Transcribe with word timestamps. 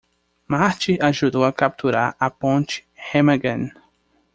Marty 0.47 0.97
ajudou 0.99 1.43
a 1.43 1.53
capturar 1.53 2.15
a 2.19 2.31
ponte 2.31 2.87
Remagen. 3.11 3.71